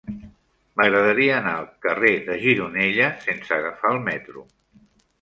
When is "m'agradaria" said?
0.79-1.35